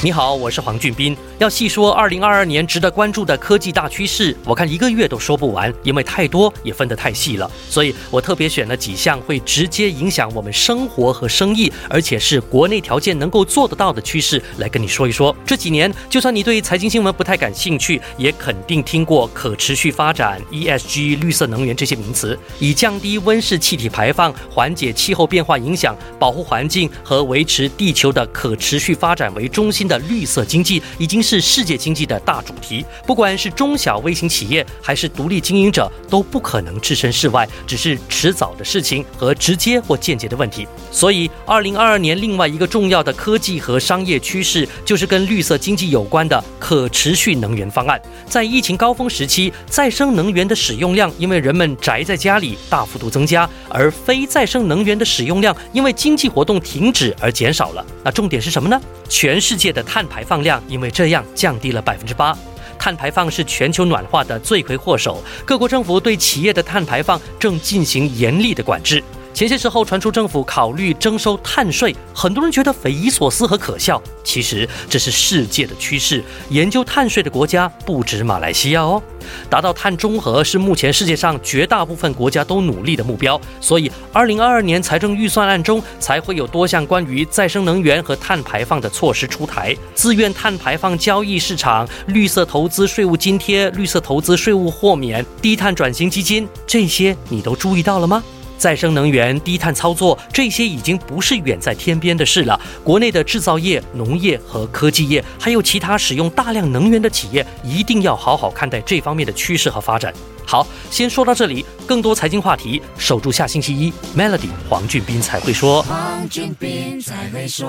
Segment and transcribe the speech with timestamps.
[0.00, 1.16] 你好，我是黄俊斌。
[1.38, 7.50] 要细说二零二二年值得关注的科技大趋势，我看一个月都说不完，因为太多也分得太细了。
[7.68, 15.34] 所以我特别选了几项会直接影响我们生活和生意，而且是国内条件能够做得到的趋势来跟你说一说。
[15.44, 22.38] 这几年，就算你对财经新闻不太感兴趣，也肯定听过可持续发展、ESG、绿色能源这些名词。
[22.60, 29.87] 以降低温室气体排放、缓解气候变化影响、保护环境和维持地球的可持续发展为中心。
[29.88, 40.68] 的绿色经济已经是世界经济的大主题，不管是中小微型企业还是独立经营者，都不可能置身事外，只是迟早的事情和直接或间接的问题。
[40.92, 48.00] 所以，二零二二年另外一个重要的科技和商业趋势，就是跟绿色经济有关的可持续能源方案。
[48.28, 57.84] 在疫情高峰时期，再生能源的使用量因为人们宅在家里大幅度增加，而非再生能源的使用量因为经济活动停止而减少了。
[58.04, 58.80] 那重点是什么呢？
[59.08, 62.36] 全世界的碳排放量因为这样降低了百分之八。
[62.80, 69.02] 碳排放是全球暖化的罪魁祸首，各国政府对企业的碳排放正进行严厉的管制。
[69.38, 74.02] 前些时候传出政府考虑征收碳税，很多人觉得匪夷所思和可笑。
[74.24, 79.00] 其实这是世界的趋势，研究碳税的国家不止马来西亚哦。
[79.48, 98.20] 达到碳中和是目前世界上绝大部分国家都努力的目标，所以二零二二年财政预算案中才会有多项关于再生能源和碳排放的措施出台，自愿碳排放交易市场、绿色投资税务津贴、绿色投资税务豁免、低碳转型基金，这些你都注意到了吗？
[98.58, 102.60] 再生能源、低碳操作，这些已经不是远在天边的事了。
[102.82, 110.12] 国内的制造业、农业和科技业，还有其他使用大量能源的企业，一定要好好看待这方面的趋势和发展。
[110.44, 111.64] 好，先说到这里。
[111.86, 115.82] 更多财经话题，守住下星期一，Melody 黄俊斌才会说。
[115.82, 117.66] 黄俊斌才会说。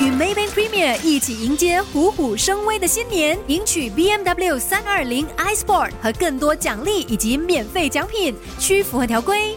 [0.00, 9.54] 与 Maybank Premier 一起迎接虎虎生威的新年，赢取 BMW 三二零 iSport 和更多奖励以及免费奖品，需符合条规。